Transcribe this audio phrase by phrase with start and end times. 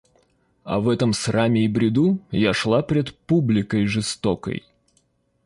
[0.63, 4.63] А в этом сраме и бреду Я шла пред публикой жестокой.